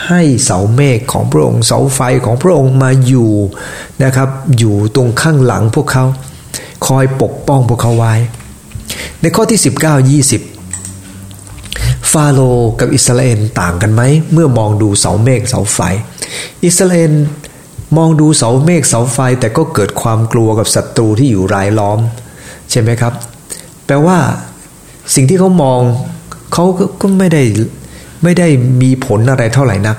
[0.06, 3.30] ให้เสาเมฆของพระองค์เสาไฟของพระองค์มาอยู่
[4.02, 4.28] นะครับ
[4.58, 6.04] อยู่ตรงข้างหลังพวกเขา
[6.86, 8.14] คอยปกป้องพวกเขาไว้
[9.20, 9.60] ในข้อที่
[10.22, 10.22] 19
[11.02, 12.40] 20 ฟาโร
[12.80, 15.78] กับอิสราเอลต่างกันไหม เมื่อมองดูเสาเมฆเสาไฟ
[16.64, 17.12] อิสราเอล
[17.96, 21.98] มองดูเสาเมฆเสาไฟแต่ก็เกิดความกลัวกับศัตรูที่อยู่รายล้อม
[22.70, 23.12] ใช่ไหมครับ
[23.86, 24.18] แปลว่า
[25.14, 25.80] สิ่งที่เขามอง
[26.52, 26.64] เขา
[27.00, 27.42] ก็ไม่ได้
[28.22, 28.48] ไม่ได้
[28.82, 29.96] มีผลอะไรเท่าไหร่นัก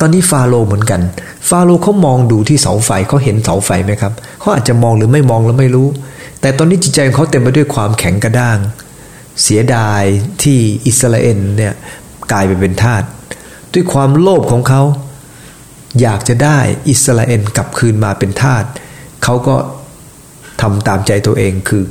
[0.00, 1.00] ตอนนี้ฟาโรเหมือนกัน
[1.48, 5.88] ฟาโรห์เขามองดูที่เสาไฟเขาเห็นเสาไฟไหมครับเขาอาจจะมองหรือไม่มองแล้วไม่รู้
[6.40, 8.58] แต่ตอนนี้จิตใจของเขาเต็มไปด้วยความแข็งกระด้าง
[9.42, 10.02] เสียดาย
[10.42, 11.74] ที่อิสราเอลเนี่ย
[12.32, 13.02] กลายไปเป็นทาส
[13.72, 14.82] ด้วยความโลภของเขา
[16.00, 18.64] อยากจะได้อิสราเอลกลับคืนมาเป็นทาส
[19.24, 19.56] เขาก็
[20.60, 21.84] ทำตามใจตัวเองคือ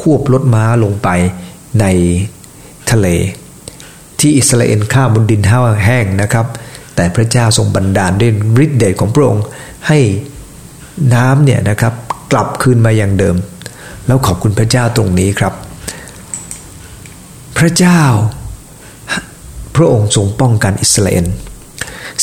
[0.00, 1.08] ควบรถม้าลงไป
[1.80, 1.86] ใน
[2.90, 3.08] ทะเล
[4.24, 5.42] ที่อิสราเอลข้ามบนดิน
[5.84, 6.46] แห้งนะครับ
[6.96, 8.32] แต่พระเจ้าทรงบันดาลด้วย
[8.64, 9.44] ฤทธิ์เดชของพระองค์
[9.88, 9.98] ให้
[11.14, 11.94] น้ำเนี่ยนะครับ
[12.32, 13.36] กลับคืนมาอย่างเดิม
[14.06, 15.52] แล้วขอบคุณพระเจ้าตรงนี้ครับ
[17.58, 18.00] พระเจ้า
[19.76, 21.26] พระองค์ทรงป้องกันอิสราเอล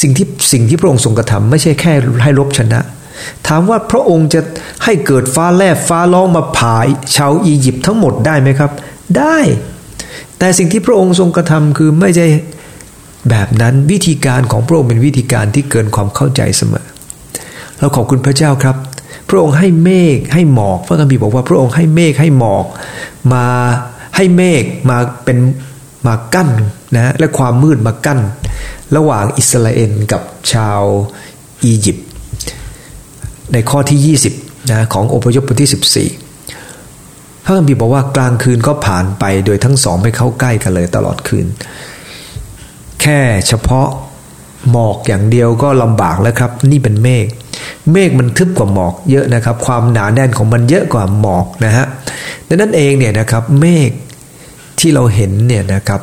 [0.01, 2.79] สิ่งที่สิ่งที่พระองค์ทรงกระทำไม่ใช่แค่ให้รบชนะ
[3.47, 4.41] ถามว่าพระองค์จะ
[4.83, 6.75] ให้เกิดฟ้าแลบฟ้าร้องมาผ่า
[7.15, 8.71] ชาวอียิปต์ทั้งหมดได้ไหมครับ
[9.17, 9.37] ได้
[10.41, 12.27] แต่สิ่งที่พระองค์ทรงกระทำคือไม่ใช่
[13.29, 16.85] แบบนั้นวิธีการของพระองค์เป็นวิธีการที่เกินความเข้าใจเสมอ
[17.77, 18.75] เราขอบคุณพระเจ้าครับ
[19.29, 22.65] พระองค์ให้เมฆให้หมอกพระคัมภีร์บอกว่าพระองค์ให้เมฆให้หมอก
[23.33, 23.45] มา
[24.15, 25.37] ให้เมฆมาเป็น
[26.07, 26.49] มากั้น
[26.95, 28.19] นะและความมืดมากั้น
[28.95, 30.21] ระหว่างอิสราเอลกับ
[30.53, 30.81] ชาว
[31.63, 32.07] อียิปต์
[33.53, 36.20] ในข้อที่ 20นะของอพยพบทที่14
[37.43, 41.45] พระคัมภีร์บอกว่ากลางคืนก็ผ่านไปโดยทั้งสองไม่เข้าใกล้กันเลยตลอดคืน
[43.01, 43.87] แค่เฉพาะ
[44.71, 47.25] หมอกอย่างเดียวก็ลำบากแล้วครับ นี่เป็นเมฆ
[47.91, 51.85] เมฆมันทึบกว่าหมอกเยอะนะครับ ความหนาแน่นของมันเยอะกว่าหมอกนะฮะ
[52.47, 53.91] ดังนั้นเองเนี่ยนะครับเมฆ
[54.79, 56.01] ที่เราเห็นเนี่ยนะครับ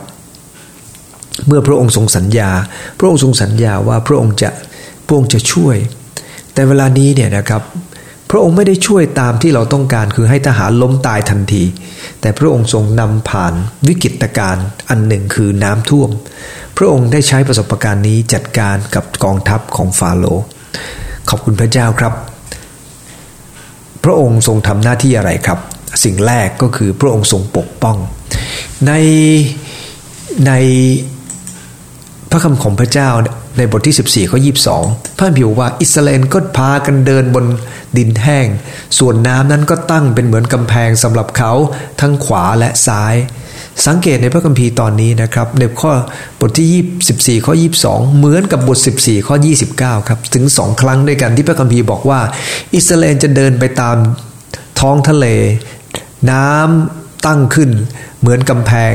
[1.47, 2.51] เมื่อพระองค์ทรงสัญญา
[2.99, 4.51] พระองค์ทรงสัญญาว่าพระองค์จะ
[5.07, 5.77] พระองค์จะช่วย
[6.53, 7.63] แต่เวลานี้เนี่ยนะครับ
[8.31, 11.65] พระองค์ไม่ได้ช่วยตามที่เราต้องการคือให้ทหารล้มตายทันที
[12.21, 13.55] แต่พระองค์ทรงนำผ่าน
[13.89, 16.11] วิกฤตการณ์อันหนึ่งคือน้ำท่วม
[16.77, 20.45] พระองค์ได้ใช้ประสบการณ์นี้จัดการกับกองทัพของฟาโรห์
[21.29, 22.13] ขอบคุณพระเจ้าครับ
[24.05, 25.59] พระองค์ทรงทำหน้าที่อะไรครับ
[26.05, 27.97] สิ่งแรกก็คือพระองค์ทรงปกป้อง
[28.87, 28.93] ใน
[30.47, 30.53] ใน
[32.31, 33.11] พระคำของพระเจ้า
[33.59, 34.39] ในบทที่ 14ข้อ
[34.79, 37.47] 22 พระบิวว่าอิสราเอลก็พากันเดินบน
[37.97, 38.47] ดินแห้ง
[38.99, 41.53] ส่วนน้ำนั้นก็ตั้งเป็นเหมือนกำแพงสำหรับเขา
[42.01, 43.15] ทั้งขวาและซ้าย
[43.87, 45.93] สังเกตในพระคัมภีร์ตอนนี้นะครับในข้อ
[46.41, 49.37] บทที่ 24 ข้อ 22 เหมือนกับบท 14 ข้อ
[49.73, 52.21] 29 ครับถึงสองครั้งด้วยกันที่พระคัมภีร์บอกว่า
[52.75, 53.97] อิสราเอลจะเดินไปตาม
[54.81, 55.27] ท้องทะเล
[56.31, 57.71] น้ำตั้งขึ้น
[58.21, 58.93] เหมือนกำแพง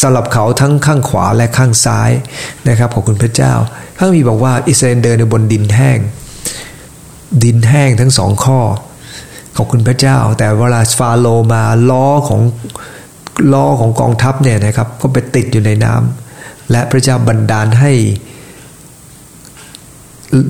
[0.00, 2.10] สำหรับเขาทั้งข้างขวาและข้างซ้าย
[2.68, 3.52] นะครับขอบคุณพระเจ้า
[3.98, 5.98] ข้างมีบอกว่าอิสราเอลเดินในบนดินแห้ง
[7.44, 8.60] ดินแห้งทั้งสองข้อ
[9.56, 12.40] ขอบคุณพระเจ้า แต่เวลาฟาโลมาล้อของ
[13.52, 17.92] ล้อของกองทัพเนี่ยนะครับก็ไปติดอยู่ในน้ำและพระเจ้าบันดาลให้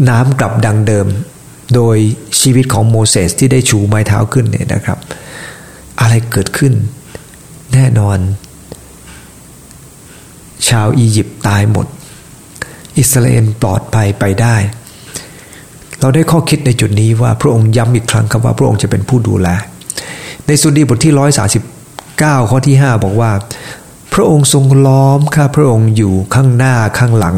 [0.08, 1.06] น้ำกลับดังเดิม
[1.74, 1.96] โดย
[2.40, 4.98] ชีวิตของโมเสสที่ได้ชูไม้เท้าขึ้นเนี่ยนะครับ
[6.00, 6.72] อะไรเกิดขึ้น
[7.74, 8.18] แน่นอน
[10.68, 11.86] ชาวอียิปต์ตายหมด
[12.98, 14.56] อิสราเอลปลอดภัยไปได้
[16.00, 19.48] เราได้ข้อคิดในจุดนี้ว่าพระองค์ย้ำอีกครั้งครับว่าพระองค์จะเป็นผู้ดูแล
[20.46, 21.62] ในสุดีบทที่ร้อยสาสิบ
[22.18, 23.32] เก้าข้อที่ห้าบอกว่า
[24.14, 27.36] พระองค์ทรงล้อมข้าพระองค์อยู่ข้างหน้าข้างหลัง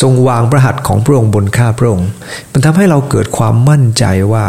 [0.00, 2.08] ทรงวางพระหัตของพระองค์บนข้าพระองค์
[2.52, 4.46] มันทำให้เราเกิดความมั่นใจว่า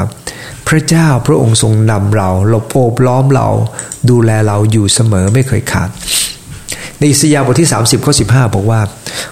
[0.68, 3.48] พระเจ้าพระองค์ทรงนำเราหลบโอบล้อมเรา
[4.10, 5.90] ดูแลเราอยู่เสมอไม่เคยขาด
[7.00, 8.82] ในอิสยาห์บทที่ 30ข้อ15 บอกว่า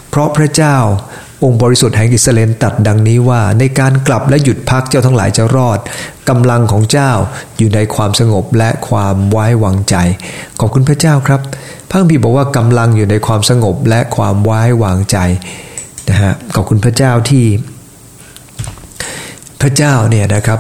[0.10, 0.78] เพราะพระเจ้า
[1.44, 5.80] องค์บริสุทธิ์แห่งอิสราเอลตัดดังนี้ว่า ในการกลับและหยุดพักเจ้าทั้งหลายจะรอด
[6.30, 7.12] กำลังของเจ้า
[7.58, 9.96] อยู่ในความสงบและความไว้วางใจ
[10.60, 11.42] ขอบคุณพระเจ้าครับ
[11.90, 15.18] พระบีบอกว่ากำลังอยู่ในความสงบและความไว้วางใจ
[16.10, 17.46] นะฮะขอบคุณพระเจ้าที่
[19.62, 20.60] พระเจ้าเนี่ยนะครับ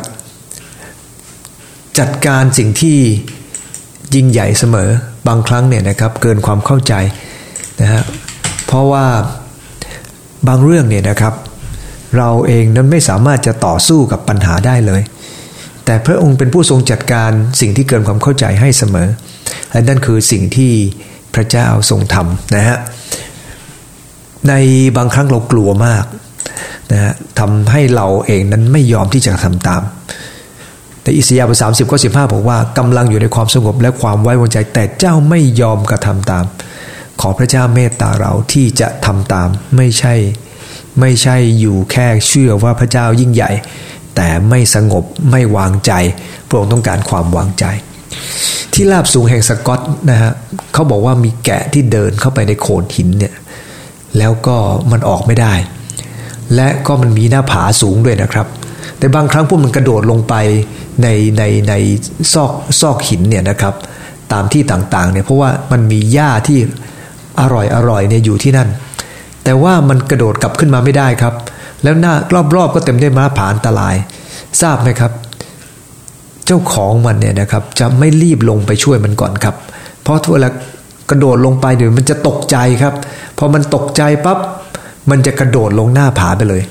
[2.00, 2.98] จัดการสิ่งที่
[4.16, 4.90] ยิ่งใหญ่เสมอ
[5.28, 6.94] บางครั้งเนี่ยนะครับเกินความเข้าใจ
[7.82, 8.04] นะฮะ
[8.66, 9.06] เพราะว่า
[10.48, 11.34] บางเรื่องเนี่ยนะครับ
[12.18, 15.02] เราเองนั้นไม่สามารถจะต่อสู้กับปัญหาได้เลย
[15.86, 17.32] แต่พระองค์เป็นผู้ทรงจัดการ
[17.62, 19.08] สิ่งที่เกินความเข้าใจให้เสมอ
[19.72, 20.72] และนั่นคือสิ่งที่
[21.36, 22.78] พระเจ้าทรงทำนะฮะ
[24.50, 24.54] ใน
[24.98, 26.06] บางครั้งเรากลัวมาก
[26.92, 29.82] นะฮะทำให้เราเองนั้นไม่ยอมที่จะทำตาม
[31.04, 36.46] แต่อิสยาห์บทสามสิบข้อสิบห้าบอกว่ากำลังอยู่ในความสงบและความไว้วางใจ แต่เจ้าไม่ยอมกระทำตาม
[37.22, 40.14] ขอพระเจ้าเมตตาเราที่จะทำตาม ไม่ใช่
[41.00, 43.52] ไม่ใช่อยู่แค่เชื่อว่าพระเจ้ายิ่งใหญ่
[44.16, 45.92] แต่ไม่สงบไม่วางใจ
[46.48, 47.66] พระองค์ต้องการความวางใจ
[48.74, 50.32] ที่ราบสูงแห่งสกอตนะฮะ
[50.74, 53.34] เขาบอกว่ามีแกะที่เดินเข้าไปในโขดหินเนี่ย
[54.18, 54.56] แล้วก็
[54.92, 55.54] มันออกไม่ได้
[56.56, 58.48] และก็มันมีหน้าผาสูงด้วยนะครับ
[58.98, 60.36] แต่บางครั้งพวกมันกระโดดลงไป
[61.02, 61.74] ในในใน
[62.34, 62.52] ซอก
[62.82, 63.74] ซอกหินเนี่ยนะครับ
[64.34, 66.60] ตามที่ต่างๆเนี่ยเพราะว่ามันมีหญ้าที่
[67.40, 68.70] อร่อยอร่อยเนี่ยอยู่ที่นั่น
[69.44, 71.34] แต่ว่ามันกระโดดกลับขึ้นมาไม่ได้ครับ
[71.84, 72.14] แล้วหน้า
[72.56, 73.96] รอบๆก็เต็มด้วยม้าผาอันตราย
[74.62, 75.12] ทราบไหมครับ
[76.46, 79.56] เจ้าของมันเนี่ยนะครับจะไม่รีบลงไปช่วยมันก่อนครับ
[80.04, 80.50] เพราะเวลา
[81.10, 82.94] กระโดดลงไปเดี๋ยวมันจะตกใจครับ
[83.38, 84.40] พอมันตกใจปั๊บ
[85.10, 86.62] มันจะกระโดดลงหน้าผาไปเลย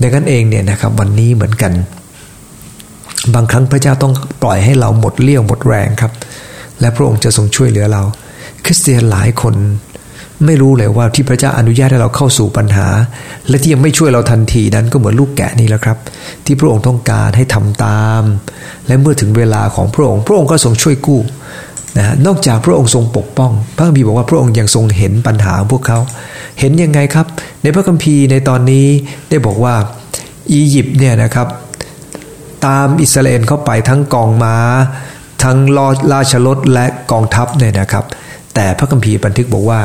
[0.00, 1.72] ดังนั้นเองเนี่ยนะครับวันนี้เหมือนกัน
[3.34, 4.12] บางครั้งพระเจ้าต้อง
[4.42, 6.12] ปล่อยให้เราหมดเลี้ยวหมดแรงครับ
[6.80, 8.02] และพระองค์จะทรงช่วยเหลือเรา
[8.64, 9.54] คริสเตียนหลายคน
[10.46, 12.88] ไม่รู้เลยว่าที่พระเจ้าอนุญาตให้เราเข้าสู่ปัญหา
[13.48, 15.98] และที่ยังไม่ช่วยเราทันทีนั้นก็เหมือนลูกแกะนี่แหละครับ
[16.44, 18.22] ที่พระองค์ต้องการให้ทำตาม
[18.86, 21.20] และเมื่อถึงเวลาของพระองค์ พระองค์ก็ทรงช่วยกู้
[21.96, 25.98] นะนอกจากพระองค์ทรงปกป้อง พระคัมภีร์บอกว่าพระองค์ยังทรงเห็นปัญหาพวกเขา
[26.60, 27.26] เห็นยังไงครับ
[27.62, 28.86] ในพระคัมภีร์ในตอนนี้
[29.30, 29.74] ได้บอกว่า
[30.52, 31.46] อียิปต์เนี่ยนะครับ
[32.66, 34.56] ตามอิสราเอลเข้าไปทั้งกองมา้า
[35.42, 38.04] ทั้งลอราชรถและกองทัพเนี่ยนะครับ
[38.54, 39.80] แต่พระคัมภีร์บันทึกบอกว่า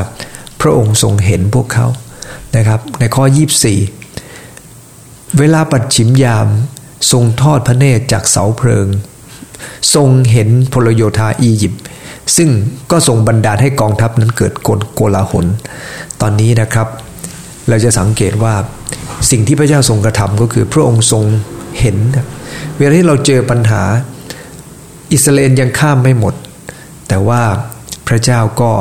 [0.62, 1.88] พระองค์ทรงเห็นพวกเขา
[2.56, 3.24] นะครับ ในข้อ
[4.32, 6.48] 24 เวลาปัดฉิมยาม
[7.12, 8.88] ทรงทอดพระเนตรจากเสาเพลิง
[9.96, 11.84] ทรงเห็นพลโยธาอียิปต์
[12.38, 12.50] ซึ่ง
[12.92, 15.46] ก็ทรงบันดาลให้กองทัพนั้นเกิดกลโกลาหล
[16.22, 16.88] ตอนนี้นะครับ
[17.70, 18.54] เราจะสังเกตว่า
[19.32, 21.24] สิ่งที่พระเจ้าทรงกระทำก็คือพระองค์ทรง
[21.80, 21.98] เห็น
[22.84, 23.84] วลาที่เราเจอปัญหา
[25.13, 26.34] อิสราเอลยังข้ามไม่หมด
[27.08, 27.41] แต่ว่า
[28.08, 28.72] พระเจ้าก็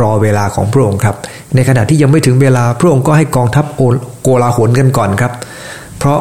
[0.00, 1.16] รอเวลาของพระองค์ครับ
[1.54, 3.64] ในขณะที่ยังไม่ถึงเวลาพระองค์ก็ให้กองทัพ
[4.22, 5.32] โกลาหลกันก่อนครับ
[5.98, 6.20] เพราะ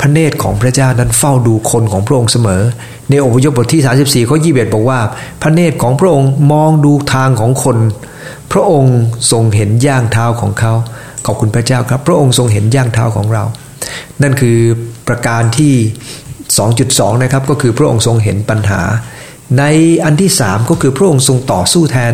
[0.00, 2.62] พระเนตรของพระเจ้านั้นเฝ้าดูคนของพระองค์เสมอ
[3.08, 5.00] ในอพยพบทที่ 34ข้อ21 บอกว่า
[5.42, 7.78] พระเนตรของพระองค์มองดูทางของคน
[8.52, 8.96] พระองค์
[9.32, 10.72] ทรงเห็นย่างเท้าของเขา
[11.26, 13.44] ขอบคุณพระเจ้าครับ พระองค์ทรงเห็นย่างเท้าของเรา
[14.22, 14.58] นั่นคือ
[15.10, 15.74] ประการที่
[16.48, 18.82] 2.2 นะครับก็คือพระองค์ทรงเห็นปัญหา
[19.58, 19.64] ใน
[20.04, 22.12] อันที่สามก็คือพระองค์ทรงต่อสู้แทน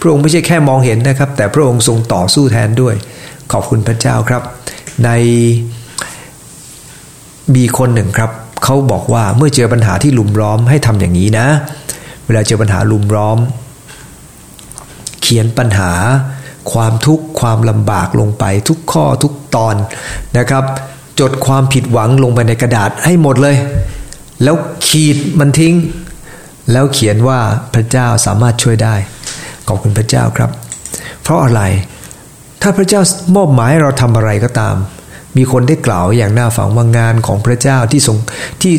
[0.00, 2.94] พระองค์ไม่ใช่แค่มองเห็นนะครับ แต่พระองค์ทรงต่อสู้แทนด้วย
[3.52, 4.42] ขอบคุณพระเจ้าครับ
[5.04, 5.10] ใน
[7.54, 8.30] มีคนหนึ่งครับ
[8.64, 11.46] เขาบอกว่าเมื่อเจอปัญหาที่ลุมล้อมให้ทำอย่างนี้นะ
[12.26, 13.38] เวลาเจอปัญหาลุมล้อม
[15.22, 15.92] เขียนปัญหา
[16.72, 19.74] ความทุกข์ความลำบากลงไปทุกข้อทุกตอน
[20.38, 20.64] นะครับ
[21.20, 23.56] จดความผิดหวังลงไปในกระดาษให้หมดเลย
[24.42, 24.56] แล้ว
[24.88, 25.74] ขีดมันทิ้ง
[26.72, 27.40] แล้วเขียนว่า
[27.74, 28.94] พระเจ้าสามารถช่วยได้
[29.68, 30.50] ขอบคุณพระเจ้าครับ
[31.22, 31.62] เพราะอะไร
[32.62, 33.00] ถ้าพระเจ้า
[33.36, 34.76] มอบหมายเราทำอะไรก็ตาม
[35.36, 38.16] มีคนได้กล่าวอย่างน่าฟังว่างานของพระเจ้าที่ทรง
[38.62, 38.74] ที่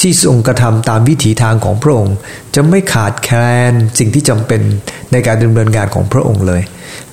[0.00, 2.16] ที่ทรงกระทำตามวิถีทางของพระองค์
[2.54, 4.60] จะไม่ขาดแคลนสิ่งที่จำเป็น
[5.12, 6.62] ในการดำเนินงานของพระองค์เลย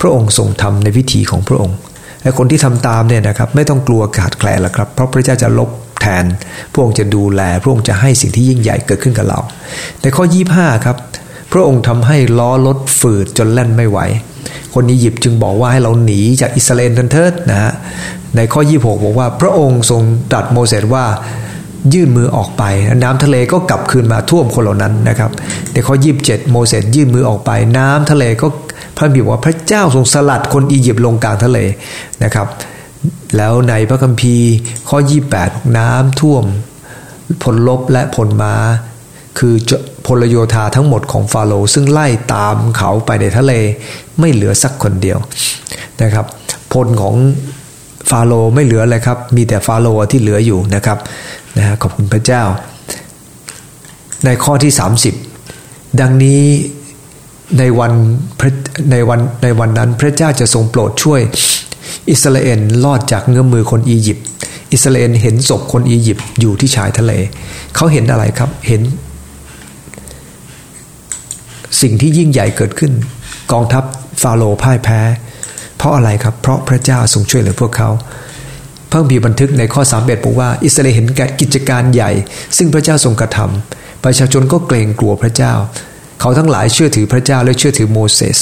[0.02, 1.76] พระองค์ทรงทำในวิถีของพระองค์
[2.24, 5.70] และคนที่ทำตามเนี่ยนะครับไม่ต้องกลัวขาดแคลนละครับ เพราะพระเจ้าจะลบ
[6.02, 6.26] แทน
[6.72, 9.40] พระองค์จะดูแล พระองค์จะให้สิ่งที่ยิ่งใหญ่เกิดขึ้นกับเรา
[10.02, 10.24] ในข้อ
[10.56, 10.98] 25 ครับ
[11.52, 14.00] พระองค์ทำให้ล้อรถฝืดจนแล่นไม่ไหว
[14.74, 17.72] คนอียิปต์จึงบอกว่าให้เราหนีจากอิสราเอลกันเถิดนะฮะ
[18.36, 21.06] ในข้อ 26 บอกว่าพระองค์ทรงตรัสโมเสสว่า
[21.94, 22.64] ยื่นมือออกไป
[23.04, 25.32] น้ำทะเลก็กลับคืนมาท่วมคนเหล่านั้นนะครับ
[25.74, 28.48] ในข้อ 27 โมเสสยื่นมือออกไป น้ำทะเลก็
[29.02, 31.60] ระบิดว่าพระเจ้าทรงสลัดคนอียิปต์ลงกลางทะเล
[32.24, 32.48] นะครับ
[33.38, 34.50] แล้วในพระคัมภีร์
[34.90, 34.98] ข้อ
[35.38, 36.44] 28 น้ำท่วม
[37.44, 38.56] พลลบและพลม้า
[39.40, 39.54] คือ
[40.06, 43.54] พลโยธาทั้งหมดของฟาโรห์ซึ่งไล่ตามเขาไปในทะเล
[44.20, 45.18] ไม่เหลือสักคนเดียว
[46.02, 46.26] นะครับ
[46.74, 47.16] พลของ
[48.10, 50.98] ฟาโรไม่เหลือเลยครับ มีแต่ฟาโรที่เหลืออยู่นะครับ
[51.58, 52.44] นะฮะขอบคุณพระเจ้า
[54.26, 54.72] ในข้อที่
[55.36, 56.44] 30 ดังนี้
[57.60, 57.94] ในวัน
[58.92, 61.22] ในวันในวันนั้นพระเจ้าจะทรงโปรดช่วย
[62.12, 64.26] อิสราเอลรอดจากเงื้อมือคนอียิปต์
[64.74, 67.12] อิสราเอลเห็นศพคนอียิปต์อยู่ที่ชายทะเล
[67.76, 68.82] เขาเห็นอะไรครับเห็น
[71.82, 72.92] สิ่งที่ยิ่งใหญ่เกิดขึ้น
[73.52, 73.84] กองทัพ
[74.22, 75.00] ฟาโรห์พ่ายแพ้
[75.78, 77.90] เพราะอะไรครับ เพราะพระเจ้าทรงช่วยเหลือพวกเขา
[78.90, 81.08] เพิ่มมีบันทึกในข้อ3ามเบอกว่า อิสราเอลเห็น
[81.42, 82.12] กิจการใหญ่
[82.58, 85.54] ซึ่งพระเจ้าทรงกระทำประชาชนก็เกรงกลัวพระเจ้า
[86.22, 88.38] เขาทั้งหลายเชื่อถือพระเจ้าและเชื่อถือโมเสส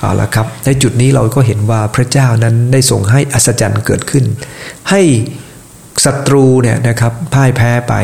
[0.00, 4.24] เอาละครับในจุดนี้เราก็เห็นว่าพระเจ้านั้นได้ทรงให้อัศจรรย์เกิดขึ้น
[4.90, 5.02] ให้
[6.04, 7.94] ศัตรูเนี่ยนะครับพ่ายแพ้ไป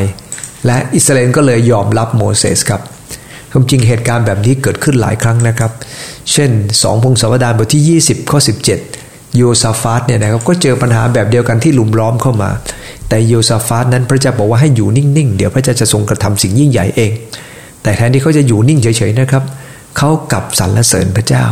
[0.66, 2.80] และอิสราเอลก็เลยยอมรับโมเสสครับ
[3.52, 5.72] ความจริงเหตุการณ์แบบนี้เกิดขึ้นหลายครั้งนะครับ
[6.32, 6.50] เช่น
[6.82, 8.38] สองพงศาวดารบทที่ 20 ข้อ
[8.88, 12.50] 17 โยซาฟาตเนี่ยนะครับก็เจอปัญหาแบบเดียวกันที่ลุมล้อมเข้ามา
[13.08, 17.12] แต่โยซาฟาตนั้นพระเจ้าบอกว่าให้อยู่นิ่งๆ เดี๋ยวพระเจ้าจะทรงกระทำสิ่งยิ่งใหญ่เอง
[17.82, 19.44] แต่แทนที่เขาจะอยู่นิ่งเฉยๆนะครับ
[19.96, 21.44] เขากลับสรรเสริญพระเจ้า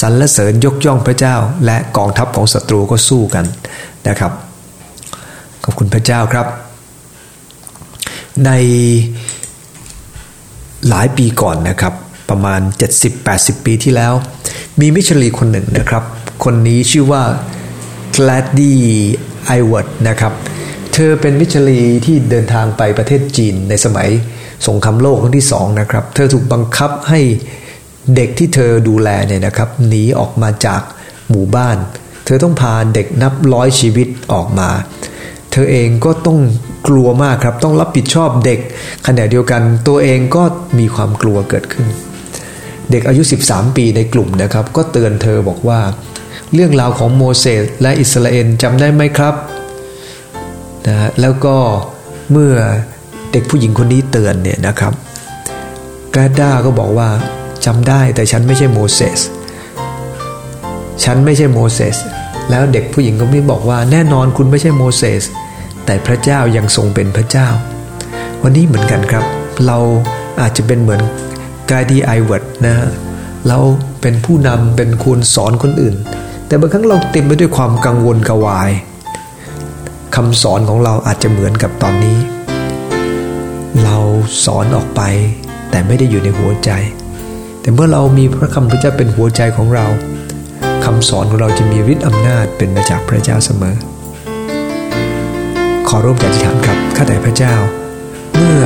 [0.00, 3.44] สรรเสริญยกย่องพระเจ้า และกองทัพของศัตรูก็สู้กัน
[4.08, 4.32] นะครับ
[5.64, 6.46] ขอบคุณพระเจ้าครับ
[8.44, 8.50] ใน
[10.88, 11.94] หลายปีก่อนนะครับ
[12.30, 12.60] ประมาณ
[13.12, 14.12] 70-80 ปีที่แล้ว
[14.80, 16.02] มีมิชลีคนหนึ่งนะครับ
[16.44, 17.22] คนนี้ชื่อว่า
[18.14, 18.78] g l a d y
[19.58, 20.32] i w a r d นะครับ
[20.92, 24.08] เธอเป็นมิชลีที่เดินทางไปประเทศจีนในสมัย
[24.66, 27.20] สงครามโลกครั้งที่สองนะครับ เธอถูกบังคับให้
[28.16, 30.82] เด็กที่เธอดูแลเนี่ยนะครับหนีออกมาจาก
[31.30, 31.76] หมู่บ้าน
[32.24, 34.70] เธอต้องพาเด็กนับร้อยชีวิตออกมา
[35.52, 36.38] เธอเองก็ต้อง
[36.88, 38.60] กลัวมากครับ ต้องรับผิดชอบเด็ก
[39.06, 40.42] ขณะเดียวกันตัวเองก็
[40.78, 41.86] มีความกลัวเกิดขึ้น
[42.90, 45.80] เด็กอายุ 13 ปีในกลุ่มนะครับ ก็เตือนเธอบอกว่า
[46.54, 49.34] เรื่องราวของโมเสสและอิสราเอลจำได้ไหมครับ
[50.86, 51.56] นะแล้วก็
[52.32, 52.54] เมื่อ
[53.32, 54.92] เด็กผู้หญิงคนนี้เตือนเนี่ยนะครับ
[56.14, 57.08] กาด้าก็บอกว่า
[57.64, 59.20] จำได้แต่ฉันไม่ใช่โมเสส
[61.04, 61.96] ฉันไม่ใช่โมเสส
[62.50, 65.22] แล้วเด็กผู้หญิงคนนี้บอกว่าแน่นอนคุณไม่ใช่โมเสส
[65.86, 67.48] แต่พระเจ้ายังทรงเป็นพระเจ้า
[68.42, 69.24] วันนี้เหมือนกันครับ
[69.66, 69.78] เรา
[70.40, 71.00] อาจจะเป็นเหมือน
[71.70, 72.88] กายดีไอเวิร์ดนะฮะ
[73.48, 73.58] เรา
[74.00, 75.96] เป็นผู้นำเป็นคุณสอนคนอื่น
[76.46, 78.70] แต่บางครั้งเราเต็มไปด้วยความกังวลกวาย
[80.14, 82.18] คำสอนของเราอาจจะเหมือนกับตอนนี้
[83.84, 83.96] เรา
[84.44, 85.02] สอนออกไป
[85.70, 86.70] แต่ไม่ได้อยู่ในหัวใจ
[87.60, 89.86] แต่เมื่อเรามีพระคำพระเจ้าเป็นหัวใจของเรา
[90.84, 93.76] คำสอนของเราจะมีฤทธิ์อำนาจเป็นมาจากพระเจ้าเสมอ
[95.88, 97.54] ขอร่วมอธิษฐานครับข้าแต่พระเจ้า
[98.34, 98.64] เมื่อ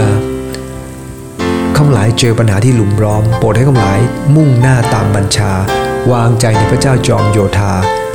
[1.77, 4.01] ข้าหลายเจอปัญหาที่หลุมล้อม โปรดให้ข้าหลาย
[4.35, 5.53] มุ่งหน้าตามบัญชา
[6.13, 7.73] วางใจในพระเจ้าจอมโยธา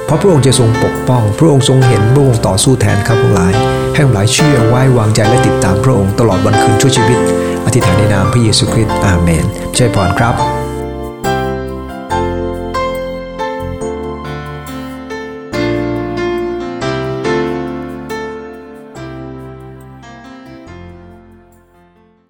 [0.07, 3.53] เพราะพระองค์จะทรงปกป้อง พระองค์ทรงเห็นพระองค์ต่อสู้แทนข้าพหลาย
[3.95, 7.19] ให้หลายเชื่อไว้วางใจและติดตามพระองค์ตลอดวันคืนชั่วชีวิต
[7.65, 10.56] อธิษฐานในนามพระเยซูคริสต์อาเมนใช่พรครับ